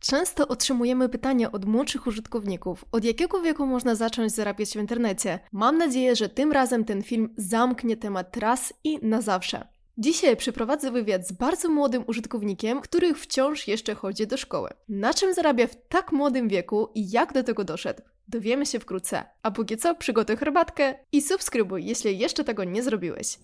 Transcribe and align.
Często 0.00 0.48
otrzymujemy 0.48 1.08
pytania 1.08 1.52
od 1.52 1.64
młodszych 1.64 2.06
użytkowników, 2.06 2.84
od 2.92 3.04
jakiego 3.04 3.42
wieku 3.42 3.66
można 3.66 3.94
zacząć 3.94 4.32
zarabiać 4.32 4.70
w 4.70 4.76
internecie. 4.76 5.38
Mam 5.52 5.78
nadzieję, 5.78 6.16
że 6.16 6.28
tym 6.28 6.52
razem 6.52 6.84
ten 6.84 7.02
film 7.02 7.34
zamknie 7.36 7.96
temat 7.96 8.36
raz 8.36 8.72
i 8.84 8.98
na 9.02 9.20
zawsze. 9.20 9.68
Dzisiaj 9.98 10.36
przeprowadzę 10.36 10.90
wywiad 10.90 11.26
z 11.26 11.32
bardzo 11.32 11.68
młodym 11.68 12.04
użytkownikiem, 12.06 12.80
który 12.80 13.14
wciąż 13.14 13.68
jeszcze 13.68 13.94
chodzi 13.94 14.26
do 14.26 14.36
szkoły. 14.36 14.70
Na 14.88 15.14
czym 15.14 15.34
zarabia 15.34 15.66
w 15.66 15.76
tak 15.88 16.12
młodym 16.12 16.48
wieku 16.48 16.88
i 16.94 17.10
jak 17.10 17.32
do 17.32 17.42
tego 17.42 17.64
doszedł? 17.64 18.02
Dowiemy 18.28 18.66
się 18.66 18.80
wkrótce. 18.80 19.24
A 19.42 19.50
póki 19.50 19.76
co 19.76 19.94
przygotuj 19.94 20.36
herbatkę 20.36 20.94
i 21.12 21.22
subskrybuj, 21.22 21.86
jeśli 21.86 22.18
jeszcze 22.18 22.44
tego 22.44 22.64
nie 22.64 22.82
zrobiłeś. 22.82 23.38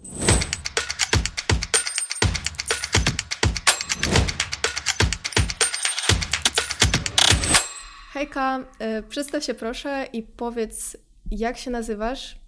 Hejka, 8.15 8.65
y, 8.99 9.03
przedstaw 9.03 9.45
się 9.45 9.55
proszę 9.55 10.07
i 10.13 10.23
powiedz, 10.23 10.97
jak 11.31 11.57
się 11.57 11.71
nazywasz 11.71 12.41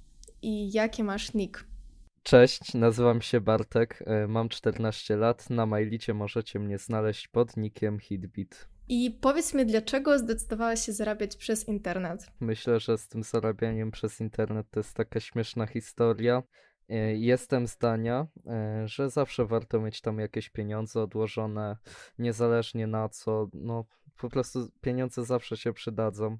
i 0.42 0.72
jaki 0.72 1.04
masz 1.04 1.34
nick. 1.34 1.64
Cześć, 2.22 2.74
nazywam 2.74 3.22
się 3.22 3.40
Bartek, 3.40 4.02
e, 4.06 4.26
mam 4.26 4.48
14 4.48 5.16
lat. 5.16 5.50
Na 5.50 5.66
Majlicie 5.66 6.14
możecie 6.14 6.58
mnie 6.58 6.78
znaleźć 6.78 7.28
pod 7.28 7.56
nickiem 7.56 8.00
Hitbit. 8.00 8.68
I 8.88 9.18
powiedz 9.20 9.54
mi, 9.54 9.66
dlaczego 9.66 10.18
zdecydowałeś 10.18 10.80
się 10.80 10.92
zarabiać 10.92 11.36
przez 11.36 11.68
internet? 11.68 12.30
Myślę, 12.40 12.80
że 12.80 12.98
z 12.98 13.08
tym 13.08 13.22
zarabianiem 13.22 13.90
przez 13.90 14.20
internet 14.20 14.66
to 14.70 14.80
jest 14.80 14.94
taka 14.94 15.20
śmieszna 15.20 15.66
historia. 15.66 16.42
E, 16.88 17.16
jestem 17.16 17.66
zdania, 17.66 18.26
e, 18.46 18.82
że 18.88 19.10
zawsze 19.10 19.46
warto 19.46 19.80
mieć 19.80 20.00
tam 20.00 20.18
jakieś 20.18 20.50
pieniądze 20.50 21.02
odłożone, 21.02 21.76
niezależnie 22.18 22.86
na 22.86 23.08
co. 23.08 23.48
No, 23.52 23.84
po 24.16 24.28
prostu 24.28 24.68
pieniądze 24.80 25.24
zawsze 25.24 25.56
się 25.56 25.72
przydadzą 25.72 26.38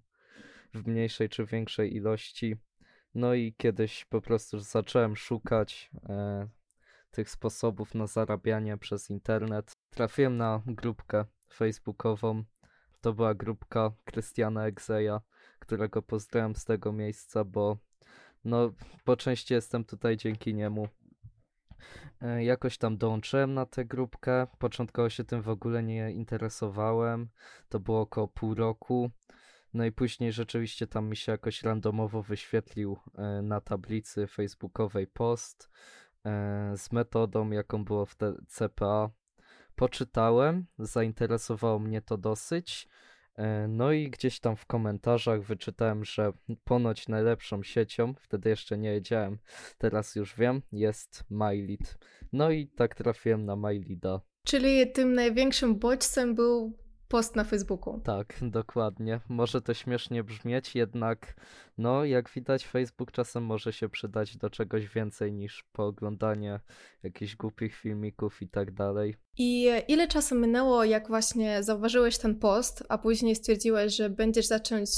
w 0.74 0.86
mniejszej 0.86 1.28
czy 1.28 1.46
większej 1.46 1.96
ilości. 1.96 2.56
No 3.14 3.34
i 3.34 3.54
kiedyś 3.56 4.04
po 4.04 4.20
prostu 4.20 4.58
zacząłem 4.58 5.16
szukać 5.16 5.90
e, 6.08 6.48
tych 7.10 7.30
sposobów 7.30 7.94
na 7.94 8.06
zarabianie 8.06 8.76
przez 8.76 9.10
internet. 9.10 9.72
Trafiłem 9.90 10.36
na 10.36 10.62
grupkę 10.66 11.24
facebookową. 11.52 12.44
To 13.00 13.12
była 13.12 13.34
grupka 13.34 13.92
Krystiana 14.04 14.66
Egzeja, 14.66 15.20
którego 15.58 16.02
pozdrawiam 16.02 16.54
z 16.54 16.64
tego 16.64 16.92
miejsca, 16.92 17.44
bo 17.44 17.76
no 18.44 18.72
po 19.04 19.16
części 19.16 19.54
jestem 19.54 19.84
tutaj 19.84 20.16
dzięki 20.16 20.54
niemu. 20.54 20.88
E, 22.20 22.44
jakoś 22.44 22.78
tam 22.78 22.98
dołączyłem 22.98 23.54
na 23.54 23.66
tę 23.66 23.84
grupkę. 23.84 24.46
Początkowo 24.58 25.10
się 25.10 25.24
tym 25.24 25.42
w 25.42 25.48
ogóle 25.48 25.82
nie 25.82 26.12
interesowałem. 26.12 27.28
To 27.68 27.80
było 27.80 28.00
około 28.00 28.28
pół 28.28 28.54
roku. 28.54 29.10
No 29.74 29.84
i 29.84 29.92
później 29.92 30.32
rzeczywiście 30.32 30.86
tam 30.86 31.08
mi 31.08 31.16
się 31.16 31.32
jakoś 31.32 31.62
randomowo 31.62 32.22
wyświetlił 32.22 32.96
e, 33.14 33.42
na 33.42 33.60
tablicy 33.60 34.26
facebookowej 34.26 35.06
post 35.06 35.70
e, 36.24 36.72
z 36.76 36.92
metodą, 36.92 37.50
jaką 37.50 37.84
było 37.84 38.06
w 38.06 38.16
CPA. 38.48 39.10
Poczytałem, 39.74 40.66
zainteresowało 40.78 41.78
mnie 41.78 42.02
to 42.02 42.18
dosyć. 42.18 42.88
E, 43.36 43.68
no 43.68 43.92
i 43.92 44.10
gdzieś 44.10 44.40
tam 44.40 44.56
w 44.56 44.66
komentarzach 44.66 45.42
wyczytałem, 45.42 46.04
że 46.04 46.32
ponoć 46.64 47.08
najlepszą 47.08 47.62
siecią, 47.62 48.14
wtedy 48.20 48.48
jeszcze 48.48 48.78
nie 48.78 48.92
wiedziałem, 48.92 49.38
teraz 49.78 50.14
już 50.14 50.34
wiem, 50.36 50.62
jest 50.72 51.24
MyLead. 51.30 51.98
No 52.32 52.50
i 52.50 52.66
tak 52.66 52.94
trafiłem 52.94 53.44
na 53.44 53.56
MyLeada. 53.56 54.20
Czyli 54.44 54.92
tym 54.92 55.12
największym 55.12 55.78
bodźcem 55.78 56.34
był 56.34 56.85
post 57.08 57.36
na 57.36 57.44
Facebooku. 57.44 58.00
Tak, 58.00 58.38
dokładnie. 58.42 59.20
Może 59.28 59.62
to 59.62 59.74
śmiesznie 59.74 60.24
brzmieć, 60.24 60.74
jednak 60.74 61.34
no, 61.78 62.04
jak 62.04 62.30
widać, 62.30 62.66
Facebook 62.66 63.12
czasem 63.12 63.44
może 63.44 63.72
się 63.72 63.88
przydać 63.88 64.36
do 64.36 64.50
czegoś 64.50 64.88
więcej 64.88 65.32
niż 65.32 65.64
pooglądanie 65.72 66.60
jakichś 67.02 67.36
głupich 67.36 67.76
filmików 67.76 68.42
i 68.42 68.48
tak 68.48 68.74
dalej. 68.74 69.14
I 69.38 69.70
ile 69.88 70.08
czasu 70.08 70.34
minęło, 70.34 70.84
jak 70.84 71.08
właśnie 71.08 71.62
zauważyłeś 71.62 72.18
ten 72.18 72.38
post, 72.38 72.84
a 72.88 72.98
później 72.98 73.36
stwierdziłeś, 73.36 73.96
że 73.96 74.10
będziesz 74.10 74.46
zacząć 74.46 74.90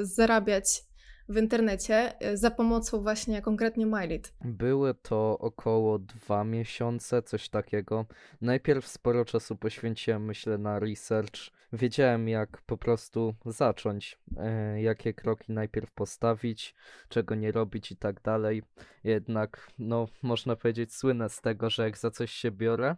y, 0.00 0.06
zarabiać 0.06 0.84
w 1.28 1.36
internecie 1.36 2.12
y, 2.32 2.36
za 2.36 2.50
pomocą 2.50 3.00
właśnie 3.00 3.42
konkretnie 3.42 3.86
MyLead? 3.86 4.32
Były 4.44 4.94
to 4.94 5.38
około 5.38 5.98
dwa 5.98 6.44
miesiące, 6.44 7.22
coś 7.22 7.48
takiego. 7.48 8.06
Najpierw 8.40 8.86
sporo 8.86 9.24
czasu 9.24 9.56
poświęciłem, 9.56 10.24
myślę, 10.24 10.58
na 10.58 10.78
research. 10.78 11.50
Wiedziałem, 11.76 12.28
jak 12.28 12.62
po 12.62 12.76
prostu 12.76 13.34
zacząć, 13.46 14.18
e, 14.36 14.82
jakie 14.82 15.14
kroki 15.14 15.52
najpierw 15.52 15.92
postawić, 15.92 16.74
czego 17.08 17.34
nie 17.34 17.52
robić 17.52 17.92
i 17.92 17.96
tak 17.96 18.22
dalej. 18.22 18.62
Jednak, 19.04 19.68
no, 19.78 20.08
można 20.22 20.56
powiedzieć, 20.56 20.94
słynę 20.94 21.28
z 21.28 21.40
tego, 21.40 21.70
że 21.70 21.82
jak 21.82 21.98
za 21.98 22.10
coś 22.10 22.30
się 22.30 22.50
biorę, 22.50 22.96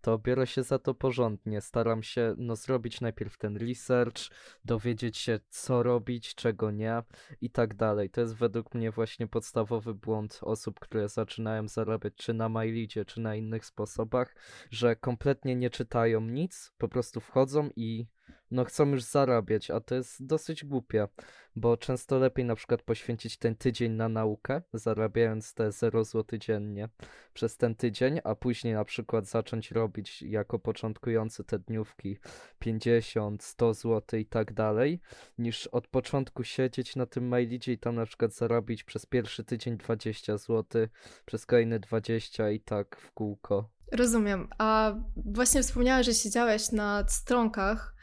to 0.00 0.18
biorę 0.18 0.46
się 0.46 0.62
za 0.62 0.78
to 0.78 0.94
porządnie. 0.94 1.60
Staram 1.60 2.02
się, 2.02 2.34
no, 2.38 2.56
zrobić 2.56 3.00
najpierw 3.00 3.38
ten 3.38 3.56
research, 3.56 4.20
dowiedzieć 4.64 5.18
się, 5.18 5.40
co 5.48 5.82
robić, 5.82 6.34
czego 6.34 6.70
nie 6.70 7.02
i 7.40 7.50
tak 7.50 7.74
dalej. 7.74 8.10
To 8.10 8.20
jest 8.20 8.34
według 8.34 8.74
mnie 8.74 8.90
właśnie 8.90 9.26
podstawowy 9.26 9.94
błąd 9.94 10.38
osób, 10.42 10.80
które 10.80 11.08
zaczynają 11.08 11.68
zarabiać 11.68 12.14
czy 12.16 12.34
na 12.34 12.48
MyLeadzie, 12.48 13.04
czy 13.04 13.20
na 13.20 13.36
innych 13.36 13.66
sposobach, 13.66 14.34
że 14.70 14.96
kompletnie 14.96 15.56
nie 15.56 15.70
czytają 15.70 16.20
nic, 16.20 16.72
po 16.78 16.88
prostu 16.88 17.20
wchodzą 17.20 17.70
i 17.76 18.11
no 18.52 18.64
chcą 18.64 18.90
już 18.90 19.02
zarabiać, 19.02 19.70
a 19.70 19.80
to 19.80 19.94
jest 19.94 20.26
dosyć 20.26 20.64
głupie, 20.64 21.08
bo 21.56 21.76
często 21.76 22.18
lepiej 22.18 22.44
na 22.44 22.54
przykład 22.54 22.82
poświęcić 22.82 23.36
ten 23.36 23.56
tydzień 23.56 23.92
na 23.92 24.08
naukę, 24.08 24.62
zarabiając 24.72 25.54
te 25.54 25.72
0 25.72 26.04
zł 26.04 26.38
dziennie 26.38 26.88
przez 27.34 27.56
ten 27.56 27.74
tydzień, 27.74 28.20
a 28.24 28.34
później 28.34 28.74
na 28.74 28.84
przykład 28.84 29.26
zacząć 29.26 29.70
robić 29.70 30.22
jako 30.22 30.58
początkujący 30.58 31.44
te 31.44 31.58
dniówki 31.58 32.18
50, 32.58 33.42
100 33.42 33.74
zł 33.74 34.20
i 34.20 34.26
tak 34.26 34.52
dalej, 34.52 35.00
niż 35.38 35.66
od 35.66 35.88
początku 35.88 36.44
siedzieć 36.44 36.96
na 36.96 37.06
tym 37.06 37.28
mailidzie 37.28 37.72
i 37.72 37.78
tam 37.78 37.94
na 37.94 38.06
przykład 38.06 38.34
zarobić 38.34 38.84
przez 38.84 39.06
pierwszy 39.06 39.44
tydzień 39.44 39.76
20 39.76 40.38
zł, 40.38 40.86
przez 41.26 41.46
kolejny 41.46 41.80
20 41.80 42.50
i 42.50 42.60
tak 42.60 42.96
w 42.96 43.12
kółko. 43.12 43.81
Rozumiem. 43.92 44.48
A 44.58 44.94
właśnie 45.16 45.62
wspomniałeś, 45.62 46.06
że 46.06 46.14
siedziałeś 46.14 46.72
na 46.72 47.04
stronkach. 47.08 47.94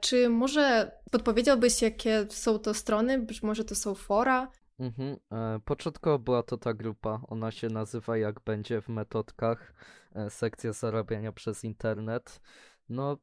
Czy 0.00 0.28
może 0.28 0.92
podpowiedziałbyś, 1.10 1.82
jakie 1.82 2.26
są 2.30 2.58
to 2.58 2.74
strony? 2.74 3.18
Być 3.18 3.42
może 3.42 3.64
to 3.64 3.74
są 3.74 3.94
fora? 3.94 4.48
Mhm. 4.78 5.16
E, 5.32 5.60
początkowo 5.64 6.18
była 6.18 6.42
to 6.42 6.58
ta 6.58 6.74
grupa. 6.74 7.20
Ona 7.28 7.50
się 7.50 7.68
nazywa 7.68 8.16
Jak 8.16 8.40
będzie 8.40 8.82
w 8.82 8.88
metodkach. 8.88 9.74
E, 10.14 10.30
sekcja 10.30 10.72
zarabiania 10.72 11.32
przez 11.32 11.64
internet. 11.64 12.40
No, 12.88 13.16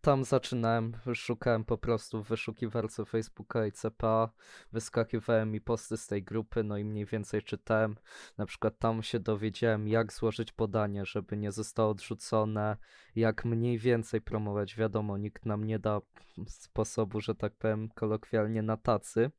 tam 0.00 0.24
zaczynałem, 0.24 0.92
szukałem 1.14 1.64
po 1.64 1.78
prostu 1.78 2.22
w 2.22 2.28
wyszukiwarce 2.28 3.04
Facebooka 3.04 3.66
i 3.66 3.72
CPA, 3.72 4.30
wyskakiwałem 4.72 5.50
mi 5.50 5.60
posty 5.60 5.96
z 5.96 6.06
tej 6.06 6.22
grupy, 6.22 6.64
no 6.64 6.78
i 6.78 6.84
mniej 6.84 7.06
więcej 7.06 7.42
czytałem. 7.42 7.96
Na 8.38 8.46
przykład 8.46 8.78
tam 8.78 9.02
się 9.02 9.20
dowiedziałem, 9.20 9.88
jak 9.88 10.12
złożyć 10.12 10.52
podanie, 10.52 11.04
żeby 11.04 11.36
nie 11.36 11.52
zostało 11.52 11.90
odrzucone, 11.90 12.76
jak 13.16 13.44
mniej 13.44 13.78
więcej 13.78 14.20
promować. 14.20 14.76
Wiadomo, 14.76 15.18
nikt 15.18 15.46
nam 15.46 15.64
nie 15.64 15.78
da 15.78 16.00
sposobu, 16.46 17.20
że 17.20 17.34
tak 17.34 17.54
powiem, 17.54 17.88
kolokwialnie 17.88 18.62
na 18.62 18.76
tacy, 18.76 19.30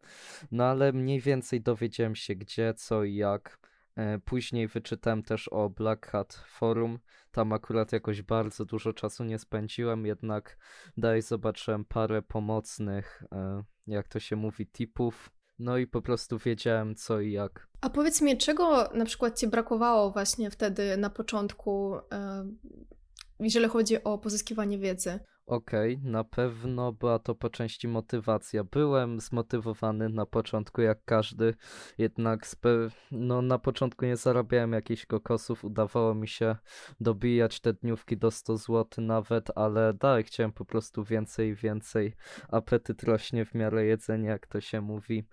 no 0.51 0.65
ale 0.65 0.93
mniej 0.93 1.21
więcej 1.21 1.61
dowiedziałem 1.61 2.15
się 2.15 2.35
gdzie, 2.35 2.73
co 2.73 3.03
i 3.03 3.15
jak. 3.15 3.72
E, 3.95 4.19
później 4.19 4.67
wyczytałem 4.67 5.23
też 5.23 5.47
o 5.47 5.69
Black 5.69 6.07
Hat 6.07 6.33
Forum. 6.33 6.99
Tam 7.31 7.53
akurat 7.53 7.91
jakoś 7.91 8.21
bardzo 8.21 8.65
dużo 8.65 8.93
czasu 8.93 9.23
nie 9.23 9.39
spędziłem, 9.39 10.05
jednak 10.05 10.57
dalej 10.97 11.21
zobaczyłem 11.21 11.85
parę 11.85 12.21
pomocnych, 12.21 13.23
e, 13.31 13.63
jak 13.87 14.07
to 14.07 14.19
się 14.19 14.35
mówi, 14.35 14.67
tipów. 14.67 15.29
No 15.59 15.77
i 15.77 15.87
po 15.87 16.01
prostu 16.01 16.37
wiedziałem 16.37 16.95
co 16.95 17.19
i 17.21 17.31
jak. 17.31 17.67
A 17.81 17.89
powiedz 17.89 18.21
mi, 18.21 18.37
czego 18.37 18.89
na 18.93 19.05
przykład 19.05 19.39
ci 19.39 19.47
brakowało 19.47 20.11
właśnie 20.11 20.51
wtedy 20.51 20.97
na 20.97 21.09
początku, 21.09 21.95
e, 21.95 22.49
jeżeli 23.39 23.67
chodzi 23.67 24.03
o 24.03 24.17
pozyskiwanie 24.17 24.77
wiedzy? 24.77 25.19
Okej, 25.45 25.99
na 26.03 26.23
pewno 26.23 26.91
była 26.91 27.19
to 27.19 27.35
po 27.35 27.49
części 27.49 27.87
motywacja. 27.87 28.63
Byłem 28.63 29.19
zmotywowany 29.19 30.09
na 30.09 30.25
początku, 30.25 30.81
jak 30.81 31.03
każdy, 31.05 31.53
jednak 31.97 32.47
no, 33.11 33.41
na 33.41 33.59
początku 33.59 34.05
nie 34.05 34.17
zarabiałem 34.17 34.73
jakichś 34.73 35.05
kokosów, 35.05 35.65
udawało 35.65 36.15
mi 36.15 36.27
się 36.27 36.55
dobijać 36.99 37.59
te 37.59 37.73
dniówki 37.73 38.17
do 38.17 38.31
100 38.31 38.57
zł 38.57 38.85
nawet, 38.97 39.57
ale 39.57 39.93
dalej 39.93 40.23
chciałem 40.23 40.51
po 40.51 40.65
prostu 40.65 41.03
więcej 41.03 41.49
i 41.49 41.55
więcej. 41.55 42.13
Apetyt 42.49 43.03
rośnie 43.03 43.45
w 43.45 43.53
miarę 43.53 43.85
jedzenia, 43.85 44.31
jak 44.31 44.47
to 44.47 44.61
się 44.61 44.81
mówi. 44.81 45.27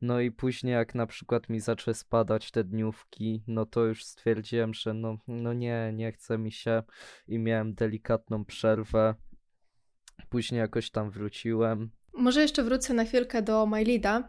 No 0.00 0.20
i 0.20 0.30
później 0.30 0.72
jak 0.72 0.94
na 0.94 1.06
przykład 1.06 1.48
mi 1.48 1.60
zaczęły 1.60 1.94
spadać 1.94 2.50
te 2.50 2.64
dniówki, 2.64 3.42
no 3.46 3.66
to 3.66 3.84
już 3.84 4.04
stwierdziłem, 4.04 4.74
że 4.74 4.94
no, 4.94 5.18
no 5.28 5.52
nie, 5.52 5.92
nie 5.94 6.12
chce 6.12 6.38
mi 6.38 6.52
się 6.52 6.82
i 7.28 7.38
miałem 7.38 7.74
delikatną 7.74 8.44
przerwę 8.44 9.14
później 10.36 10.58
jakoś 10.58 10.90
tam 10.90 11.10
wróciłem. 11.10 11.90
Może 12.14 12.42
jeszcze 12.42 12.62
wrócę 12.62 12.94
na 12.94 13.04
chwilkę 13.04 13.42
do 13.42 13.66
MyLeada. 13.66 14.28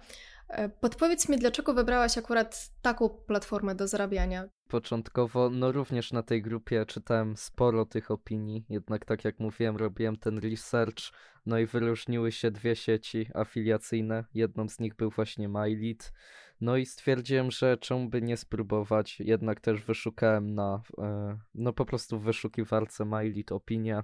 E, 0.50 0.70
podpowiedz 0.70 1.30
mi, 1.30 1.38
dlaczego 1.38 1.74
wybrałaś 1.74 2.18
akurat 2.18 2.72
taką 2.82 3.10
platformę 3.10 3.76
do 3.76 3.88
zarabiania? 3.88 4.50
Początkowo, 4.68 5.50
no 5.50 5.72
również 5.72 6.12
na 6.12 6.24
tej 6.24 6.42
grupie 6.42 6.86
czytałem 6.86 7.38
sporo 7.38 7.86
tych 7.86 8.12
opinii, 8.12 8.66
jednak 8.70 9.06
tak 9.06 9.26
jak 9.26 9.40
mówiłem, 9.40 9.78
robiłem 9.78 10.18
ten 10.18 10.38
research, 10.40 11.00
no 11.46 11.60
i 11.60 11.66
wyróżniły 11.66 12.32
się 12.32 12.52
dwie 12.52 12.76
sieci 12.76 13.30
afiliacyjne. 13.34 14.26
Jedną 14.34 14.70
z 14.70 14.80
nich 14.80 14.96
był 14.96 15.10
właśnie 15.10 15.50
MyLead. 15.50 16.14
No 16.62 16.78
i 16.78 16.86
stwierdziłem, 16.86 17.52
że 17.52 17.78
czemu 17.78 18.10
by 18.10 18.22
nie 18.22 18.38
spróbować. 18.38 19.20
Jednak 19.20 19.60
też 19.60 19.82
wyszukałem 19.82 20.54
na, 20.54 20.82
e, 20.98 21.38
no 21.56 21.74
po 21.74 21.86
prostu 21.86 22.20
w 22.20 22.24
wyszukiwarce 22.24 23.06
MyLead 23.06 23.52
opinie. 23.52 24.04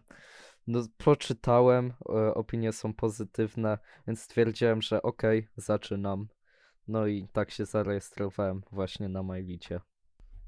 No, 0.67 0.83
poczytałem, 0.97 1.93
e, 2.09 2.33
opinie 2.33 2.73
są 2.73 2.93
pozytywne, 2.93 3.77
więc 4.07 4.21
stwierdziłem, 4.21 4.81
że 4.81 5.01
okej, 5.01 5.39
okay, 5.39 5.51
zaczynam. 5.57 6.27
No 6.87 7.07
i 7.07 7.27
tak 7.33 7.51
się 7.51 7.65
zarejestrowałem 7.65 8.61
właśnie 8.71 9.09
na 9.09 9.23
MyLicie. 9.23 9.79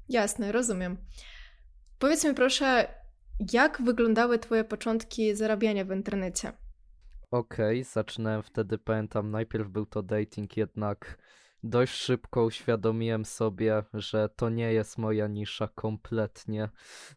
Jasne, 0.08 0.52
rozumiem. 0.52 0.96
Powiedz 1.98 2.24
mi 2.24 2.34
proszę, 2.34 2.94
jak 3.52 3.82
wyglądały 3.82 4.38
Twoje 4.38 4.64
początki 4.64 5.36
zarabiania 5.36 5.84
w 5.84 5.90
internecie? 5.90 6.52
Okej, 7.30 7.80
okay, 7.80 7.92
zaczynałem 7.92 8.42
wtedy, 8.42 8.78
pamiętam, 8.78 9.30
najpierw 9.30 9.68
był 9.68 9.86
to 9.86 10.02
dating, 10.02 10.56
jednak 10.56 11.18
dość 11.68 11.94
szybko 11.94 12.44
uświadomiłem 12.44 13.24
sobie, 13.24 13.82
że 13.94 14.28
to 14.36 14.48
nie 14.48 14.72
jest 14.72 14.98
moja 14.98 15.26
nisza 15.26 15.68
kompletnie. 15.68 16.68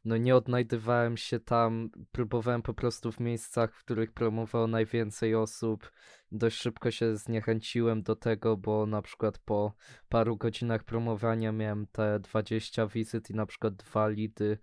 No 0.05 0.17
nie 0.17 0.35
odnajdywałem 0.35 1.17
się 1.17 1.39
tam, 1.39 1.89
próbowałem 2.11 2.61
po 2.61 2.73
prostu 2.73 3.11
w 3.11 3.19
miejscach, 3.19 3.73
w 3.73 3.83
których 3.83 4.11
promowało 4.11 4.67
najwięcej 4.67 5.35
osób. 5.35 5.91
Dość 6.31 6.57
szybko 6.57 6.91
się 6.91 7.17
zniechęciłem 7.17 8.03
do 8.03 8.15
tego, 8.15 8.57
bo 8.57 8.85
na 8.85 9.01
przykład 9.01 9.37
po 9.37 9.73
paru 10.09 10.37
godzinach 10.37 10.83
promowania 10.83 11.51
miałem 11.51 11.87
te 11.87 12.19
20 12.19 12.87
wizyt 12.87 13.29
i 13.29 13.35
na 13.35 13.45
przykład 13.45 13.75
dwa 13.75 14.07
lidy 14.07 14.57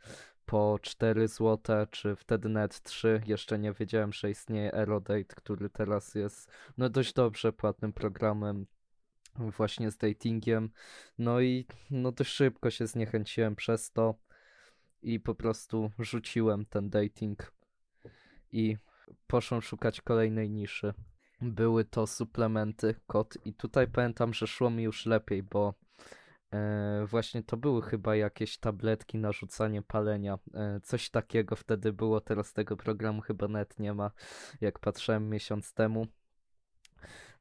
po 0.47 0.79
4 0.83 1.29
zł, 1.29 1.87
czy 1.91 2.17
wtedy 2.17 2.49
nawet 2.49 2.83
3. 2.83 3.23
Jeszcze 3.27 3.59
nie 3.59 3.73
wiedziałem, 3.73 4.13
że 4.13 4.31
istnieje 4.31 4.75
Aerodate, 4.75 5.35
który 5.37 5.71
teraz 5.71 6.15
jest 6.15 6.51
no 6.79 6.89
dość 6.89 7.13
dobrze 7.13 7.53
płatnym 7.53 7.93
programem 7.93 8.67
właśnie 9.39 9.91
z 9.91 9.97
datingiem. 9.97 10.71
No 11.19 11.41
i 11.41 11.67
no 11.91 12.13
dość 12.13 12.31
szybko 12.31 12.71
się 12.71 12.87
zniechęciłem 12.87 13.57
przez 13.57 13.93
to 13.93 14.15
i 15.03 15.21
po 15.21 15.35
prostu 15.35 15.91
rzuciłem 15.99 16.67
ten 16.67 16.91
dating 16.91 17.53
i 18.53 18.77
poszłem 19.27 19.63
szukać 19.63 20.01
kolejnej 20.01 20.51
niszy. 20.51 20.95
Były 21.41 21.85
to 21.85 22.07
suplementy 22.07 22.95
kot 23.07 23.39
i 23.45 23.55
tutaj 23.55 23.89
pamiętam, 23.89 24.35
że 24.35 24.47
szło 24.47 24.71
mi 24.71 24.83
już 24.83 25.07
lepiej, 25.07 25.43
bo 25.43 25.75
e, 26.53 27.07
właśnie 27.07 27.43
to 27.43 27.57
były 27.57 27.83
chyba 27.83 28.17
jakieś 28.17 28.59
tabletki 28.59 29.19
na 29.19 29.33
rzucanie 29.33 29.83
palenia. 29.83 30.39
E, 30.55 30.81
coś 30.83 31.11
takiego 31.11 31.57
wtedy 31.57 31.93
było, 31.93 32.21
teraz 32.21 32.53
tego 32.53 32.77
programu 32.77 33.21
chyba 33.21 33.49
net 33.49 33.79
nie 33.79 33.95
ma, 33.95 34.11
jak 34.61 34.79
patrzyłem 34.79 35.29
miesiąc 35.29 35.73
temu. 35.73 36.07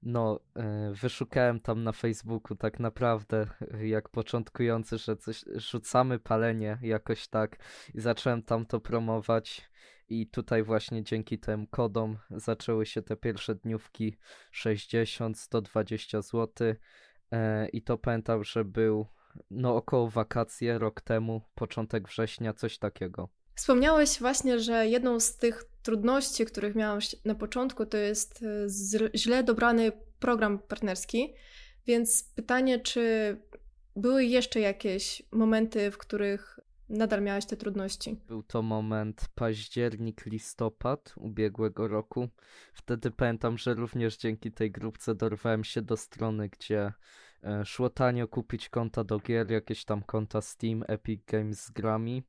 No, 0.06 0.40
e, 0.56 0.92
wyszukałem 0.94 1.60
tam 1.60 1.84
na 1.84 1.92
Facebooku 1.92 2.56
tak 2.56 2.80
naprawdę, 2.80 3.48
jak 3.82 4.10
początkujący, 4.10 4.98
że 4.98 5.18
coś 5.18 5.46
rzucamy 5.56 6.20
palenie 6.20 6.78
jakoś 6.82 7.28
tak 7.28 7.58
i 7.94 8.02
zacząłem 8.02 8.44
tam 8.44 8.66
to 8.66 8.80
promować. 8.80 9.72
I 10.10 10.28
tutaj 10.28 10.64
właśnie 10.64 11.04
dzięki 11.04 11.40
tym 11.40 11.68
kodom 11.68 12.18
zaczęły 12.30 12.86
się 12.86 13.02
te 13.02 13.16
pierwsze 13.16 13.56
dniówki 13.56 14.18
60, 14.52 15.40
120 15.40 16.22
zł. 16.22 16.48
I 17.74 17.82
to 17.82 17.98
pamiętam, 17.98 18.44
że 18.44 18.66
był 18.66 19.08
no 19.52 19.76
około 19.76 20.10
wakacje 20.10 20.80
rok 20.80 21.02
temu, 21.02 21.42
początek 21.56 22.08
września, 22.08 22.54
coś 22.54 22.78
takiego. 22.78 23.30
Wspomniałeś 23.56 24.20
właśnie, 24.20 24.60
że 24.60 24.88
jedną 24.88 25.20
z 25.20 25.38
tych 25.38 25.64
trudności, 25.86 26.46
których 26.46 26.76
miałeś 26.76 27.16
na 27.26 27.36
początku, 27.36 27.86
to 27.86 27.98
jest 27.98 28.44
e, 28.44 29.10
źle 29.16 29.44
dobrany 29.44 29.92
program 30.20 30.60
partnerski. 30.60 31.34
Więc 31.88 32.24
pytanie, 32.36 32.80
czy 32.80 33.38
były 33.96 34.26
jeszcze 34.26 34.60
jakieś 34.60 35.24
momenty, 35.32 35.92
w 35.92 35.98
których 35.98 36.60
nadal 36.90 37.22
miałeś 37.22 37.46
te 37.46 37.58
trudności? 37.58 38.20
Był 38.28 38.44
to 38.44 38.62
moment 38.62 39.26
październik, 39.36 40.26
listopad 40.26 41.14
ubiegłego 41.18 41.88
roku. 41.88 42.30
Wtedy 42.74 43.12
pamiętam, 43.12 43.58
że 43.58 43.74
również 43.74 44.18
dzięki 44.18 44.52
tej 44.52 44.72
grupce 44.72 45.16
dorwałem 45.16 45.64
się 45.64 45.82
do 45.82 45.98
strony, 45.98 46.50
gdzie 46.50 46.94
e, 47.44 47.66
szło 47.66 47.90
tanio 47.90 48.28
kupić 48.28 48.70
konta 48.70 49.04
do 49.04 49.20
gier, 49.20 49.52
jakieś 49.52 49.86
tam 49.86 50.04
konta 50.04 50.42
Steam, 50.42 50.84
Epic 50.88 51.22
Games 51.28 51.66
z 51.66 51.72
grami. 51.72 52.24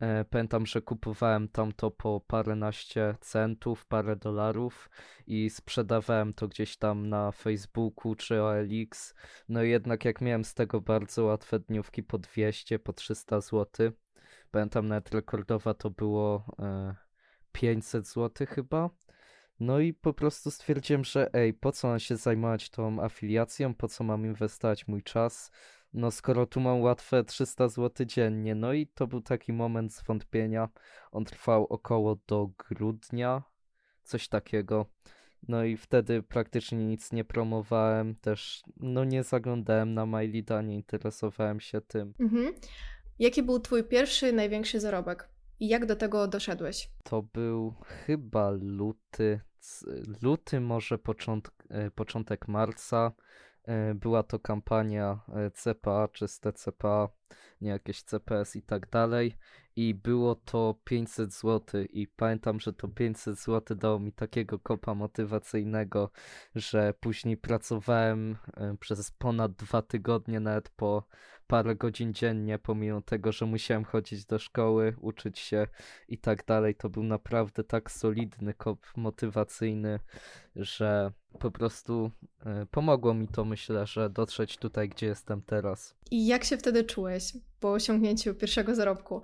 E, 0.00 0.24
pamiętam, 0.24 0.66
że 0.66 0.82
kupowałem 0.82 1.48
tam 1.48 1.72
to 1.72 1.90
po 1.90 2.20
paręnaście 2.20 3.14
centów, 3.20 3.86
parę 3.86 4.16
dolarów 4.16 4.90
i 5.26 5.50
sprzedawałem 5.50 6.34
to 6.34 6.48
gdzieś 6.48 6.76
tam 6.76 7.08
na 7.08 7.32
Facebooku 7.32 8.14
czy 8.14 8.42
OLX. 8.42 9.14
No 9.48 9.62
i 9.62 9.70
jednak 9.70 10.04
jak 10.04 10.20
miałem 10.20 10.44
z 10.44 10.54
tego 10.54 10.80
bardzo 10.80 11.24
łatwe 11.24 11.60
dniówki 11.60 12.02
po 12.02 12.18
200, 12.18 12.78
po 12.78 12.92
300 12.92 13.40
zł. 13.40 13.90
Pamiętam 14.50 14.88
nawet 14.88 15.14
rekordowa 15.14 15.74
to 15.74 15.90
było 15.90 16.44
e, 16.58 16.94
500 17.52 18.08
zł 18.08 18.46
chyba. 18.50 18.90
No 19.60 19.80
i 19.80 19.94
po 19.94 20.12
prostu 20.12 20.50
stwierdziłem, 20.50 21.04
że 21.04 21.34
ej, 21.34 21.54
po 21.54 21.72
co 21.72 21.88
mam 21.88 22.00
się 22.00 22.16
zajmować 22.16 22.70
tą 22.70 23.02
afiliacją, 23.02 23.74
po 23.74 23.88
co 23.88 24.04
mam 24.04 24.26
inwestować 24.26 24.88
mój 24.88 25.02
czas, 25.02 25.50
no 25.92 26.10
skoro 26.10 26.46
tu 26.46 26.60
mam 26.60 26.80
łatwe 26.80 27.24
300 27.24 27.68
zł 27.68 28.06
dziennie, 28.06 28.54
no 28.54 28.72
i 28.72 28.86
to 28.86 29.06
był 29.06 29.20
taki 29.20 29.52
moment 29.52 29.94
zwątpienia. 29.94 30.68
On 31.12 31.24
trwał 31.24 31.66
około 31.66 32.16
do 32.26 32.50
grudnia, 32.68 33.42
coś 34.02 34.28
takiego. 34.28 34.86
No 35.48 35.64
i 35.64 35.76
wtedy 35.76 36.22
praktycznie 36.22 36.86
nic 36.86 37.12
nie 37.12 37.24
promowałem, 37.24 38.14
też 38.14 38.62
no 38.76 39.04
nie 39.04 39.22
zaglądałem 39.22 39.94
na 39.94 40.06
MyLeada, 40.06 40.62
nie 40.62 40.74
interesowałem 40.74 41.60
się 41.60 41.80
tym. 41.80 42.14
Mhm. 42.20 42.54
Jaki 43.18 43.42
był 43.42 43.60
twój 43.60 43.84
pierwszy, 43.84 44.32
największy 44.32 44.80
zarobek? 44.80 45.28
I 45.60 45.68
jak 45.68 45.86
do 45.86 45.96
tego 45.96 46.28
doszedłeś? 46.28 46.90
To 47.04 47.22
był 47.22 47.74
chyba 47.84 48.50
luty, 48.50 49.40
luty 50.22 50.60
może 50.60 50.98
e, 51.70 51.90
początek 51.90 52.48
marca. 52.48 53.12
E, 53.68 53.94
była 53.94 54.22
to 54.22 54.38
kampania 54.38 55.20
e, 55.28 55.50
CPA 55.50 56.08
czy 56.12 56.28
z 56.28 56.40
TCPA, 56.40 57.08
nie 57.60 57.70
jakieś 57.70 58.02
CPS 58.02 58.56
i 58.56 58.62
tak 58.62 58.90
dalej. 58.90 59.36
I 59.76 59.94
było 59.94 60.34
to 60.34 60.74
500 60.84 61.32
zł. 61.32 61.82
I 61.90 62.06
pamiętam, 62.06 62.60
że 62.60 62.72
to 62.72 62.88
500 62.88 63.38
zł 63.38 63.76
dało 63.76 63.98
mi 63.98 64.12
takiego 64.12 64.58
kopa 64.58 64.94
motywacyjnego, 64.94 66.10
że 66.54 66.94
później 67.00 67.36
pracowałem 67.36 68.36
e, 68.56 68.76
przez 68.80 69.10
ponad 69.10 69.52
dwa 69.52 69.82
tygodnie, 69.82 70.40
nawet 70.40 70.68
po 70.68 71.02
parę 71.48 71.76
godzin 71.76 72.14
dziennie, 72.14 72.58
pomimo 72.58 73.00
tego, 73.00 73.32
że 73.32 73.46
musiałem 73.46 73.84
chodzić 73.84 74.24
do 74.24 74.38
szkoły, 74.38 74.96
uczyć 75.00 75.38
się 75.38 75.66
i 76.08 76.18
tak 76.18 76.46
dalej. 76.46 76.74
To 76.74 76.88
był 76.90 77.02
naprawdę 77.02 77.64
tak 77.64 77.90
solidny 77.90 78.54
kop 78.54 78.86
motywacyjny, 78.96 79.98
że 80.56 81.12
po 81.38 81.50
prostu 81.50 82.10
y, 82.62 82.66
pomogło 82.66 83.14
mi 83.14 83.28
to, 83.28 83.44
myślę, 83.44 83.86
że 83.86 84.10
dotrzeć 84.10 84.56
tutaj, 84.56 84.88
gdzie 84.88 85.06
jestem 85.06 85.42
teraz. 85.42 85.94
I 86.10 86.26
jak 86.26 86.44
się 86.44 86.56
wtedy 86.56 86.84
czułeś 86.84 87.32
po 87.60 87.72
osiągnięciu 87.72 88.34
pierwszego 88.34 88.74
zarobku? 88.74 89.22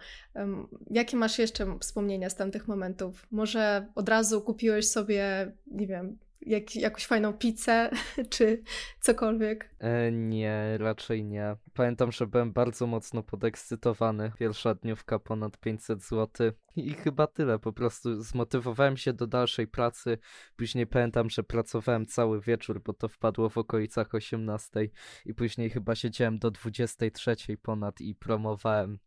Jakie 0.90 1.16
masz 1.16 1.38
jeszcze 1.38 1.78
wspomnienia 1.80 2.30
z 2.30 2.36
tamtych 2.36 2.68
momentów? 2.68 3.26
Może 3.30 3.86
od 3.94 4.08
razu 4.08 4.42
kupiłeś 4.42 4.88
sobie, 4.88 5.52
nie 5.66 5.86
wiem, 5.86 6.18
jak, 6.46 6.76
jakąś 6.76 7.06
fajną 7.06 7.32
pizzę, 7.32 7.90
czy 8.30 8.62
cokolwiek? 9.00 9.70
E, 9.78 10.12
nie, 10.12 10.78
raczej 10.78 11.24
nie. 11.24 11.56
Pamiętam, 11.74 12.12
że 12.12 12.26
byłem 12.26 12.52
bardzo 12.52 12.86
mocno 12.86 13.22
podekscytowany. 13.22 14.32
Pierwsza 14.38 14.74
dniówka 14.74 15.18
ponad 15.18 15.58
500 15.58 16.02
zł 16.02 16.52
i 16.76 16.94
chyba 16.94 17.26
tyle. 17.26 17.58
Po 17.58 17.72
prostu 17.72 18.22
zmotywowałem 18.22 18.96
się 18.96 19.12
do 19.12 19.26
dalszej 19.26 19.68
pracy. 19.68 20.18
Później 20.56 20.86
pamiętam, 20.86 21.30
że 21.30 21.42
pracowałem 21.42 22.06
cały 22.06 22.40
wieczór, 22.40 22.82
bo 22.82 22.92
to 22.92 23.08
wpadło 23.08 23.48
w 23.48 23.58
okolicach 23.58 24.14
18 24.14 24.88
i 25.26 25.34
później 25.34 25.70
chyba 25.70 25.94
siedziałem 25.94 26.38
do 26.38 26.50
23 26.50 27.36
ponad 27.62 28.00
i 28.00 28.14
promowałem 28.14 28.98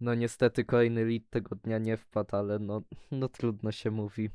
no 0.00 0.14
niestety 0.14 0.64
kolejny 0.64 1.04
lead 1.04 1.22
tego 1.30 1.56
dnia 1.56 1.78
nie 1.78 1.96
wpadł, 1.96 2.36
ale 2.36 2.58
no, 2.58 2.82
no 3.10 3.28
trudno 3.28 3.72
się 3.72 3.90
mówi. 3.90 4.30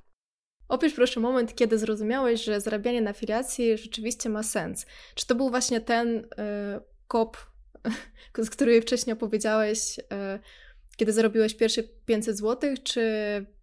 Opisz 0.70 0.94
proszę 0.94 1.20
moment, 1.20 1.56
kiedy 1.56 1.78
zrozumiałeś, 1.78 2.44
że 2.44 2.62
zarabianie 2.62 3.02
na 3.02 3.10
afiliacji 3.10 3.78
rzeczywiście 3.78 4.30
ma 4.30 4.44
sens. 4.44 4.86
Czy 5.16 5.28
to 5.28 5.36
był 5.36 5.50
właśnie 5.50 5.82
ten 5.82 6.18
y, 6.18 6.26
kop, 7.08 7.38
z 8.38 8.50
który 8.50 8.82
wcześniej 8.82 9.14
opowiedziałeś, 9.14 10.00
y, 10.00 10.04
kiedy 10.96 11.14
zarobiłeś 11.14 11.56
pierwsze 11.56 11.84
500 11.84 12.38
zł, 12.38 12.76
czy 12.84 13.02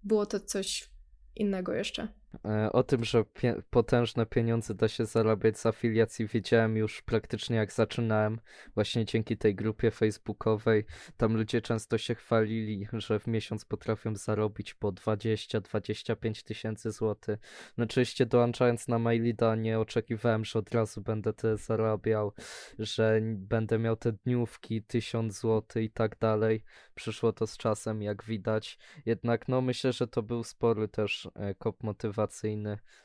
było 0.03 0.27
to 0.27 0.41
coś 0.41 0.89
innego 1.37 1.75
jeszcze? 1.75 2.09
E, 2.45 2.73
o 2.73 2.83
tym, 2.83 3.05
że 3.05 3.25
pie 3.25 3.63
potężne 3.71 4.27
pieniądze 4.27 4.75
da 4.75 4.89
się 4.89 5.07
zarabiać 5.07 5.59
z 5.59 5.67
afiliacji, 5.67 6.27
wiedziałem 6.27 6.77
już 6.77 7.03
praktycznie 7.03 7.57
jak 7.57 7.73
zaczynałem, 7.73 8.41
właśnie 8.75 9.05
dzięki 9.05 9.37
tej 9.37 9.55
grupie 9.55 9.91
facebookowej. 9.91 10.85
Tam 11.17 11.37
ludzie 11.37 11.63
często 11.63 11.99
się 11.99 12.15
chwalili, 12.15 12.89
że 12.93 13.21
w 13.21 13.27
miesiąc 13.27 13.65
potrafią 13.65 14.17
zarobić 14.17 14.75
po 14.75 14.93
20-25 14.93 16.45
tysięcy 16.45 16.91
złotych. 16.91 17.39
No 17.77 17.85
oczywiście 17.85 18.27
dołączając 18.27 18.89
na 18.89 18.99
Mailida 18.99 19.55
nie 19.55 19.79
oczekiwałem, 19.81 20.45
że 20.45 20.59
od 20.59 20.75
razu 20.75 21.01
będę 21.01 21.33
tyle 21.33 21.57
zarabiał, 21.57 22.33
że 22.79 23.21
będę 23.23 23.79
miał 23.79 23.97
te 23.97 24.13
dniówki, 24.13 24.83
1000 24.83 25.41
złotych 25.41 25.85
i 25.85 25.91
tak 25.91 26.19
dalej. 26.19 26.65
Przyszło 26.95 27.33
to 27.33 27.47
z 27.47 27.57
czasem, 27.57 28.03
jak 28.03 28.25
widać. 28.25 28.79
Jednak 29.07 29.49
no 29.49 29.61
myślę, 29.61 29.93
że 29.93 30.09
to 30.09 30.23
był 30.23 30.45
spory 30.45 30.89
też 30.89 31.29
e, 31.35 31.55
kop 31.55 31.83
motywacji 31.83 32.26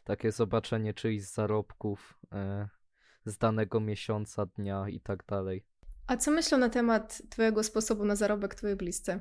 takie 0.03 0.31
zobaczenie 0.31 0.93
czyichś 0.93 1.25
zarobków 1.25 2.19
e, 2.31 2.69
z 3.25 3.37
danego 3.37 3.79
miesiąca, 3.79 4.45
dnia 4.45 4.89
i 4.89 4.99
tak 4.99 5.25
dalej. 5.25 5.65
A 6.07 6.17
co 6.17 6.31
myślą 6.31 6.57
na 6.57 6.69
temat 6.69 7.21
Twojego 7.29 7.63
sposobu 7.63 8.05
na 8.05 8.15
zarobek 8.15 8.55
Twoi 8.55 8.75
bliscy? 8.75 9.19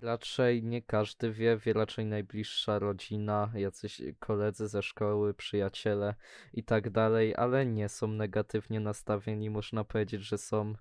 Raczej 0.00 0.62
nie 0.62 0.82
każdy 0.82 1.32
wie, 1.32 1.56
wie 1.56 1.72
raczej 1.72 2.06
najbliższa 2.06 2.78
rodzina, 2.78 3.50
jacyś 3.54 4.02
koledzy 4.18 4.68
ze 4.68 4.82
szkoły, 4.82 5.34
przyjaciele 5.34 6.14
i 6.52 6.64
tak 6.64 6.90
dalej, 6.90 7.34
ale 7.36 7.66
nie 7.66 7.88
są 7.88 8.06
negatywnie 8.06 8.80
nastawieni. 8.80 9.50
Można 9.50 9.84
powiedzieć, 9.84 10.22
że 10.22 10.38
są 10.38 10.74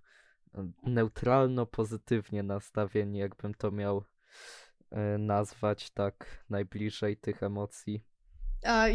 e, 0.54 0.72
neutralno-pozytywnie 0.84 2.44
nastawieni, 2.44 3.20
jakbym 3.20 3.54
to 3.54 3.72
miał 3.72 4.04
e, 4.92 5.18
nazwać 5.18 5.90
tak 5.90 6.46
najbliżej 6.50 7.18
tych 7.18 7.44
emocji. 7.44 8.04
A, 8.66 8.86